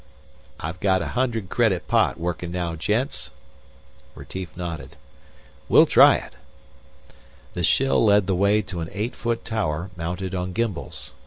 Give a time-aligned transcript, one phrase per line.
[0.59, 3.29] "I got a hundred credit pot workin' now, gents."
[4.15, 4.95] Retief nodded.
[5.69, 6.35] "We'll try it."
[7.53, 11.13] The shill led the way to an eight foot tower mounted on gimbals.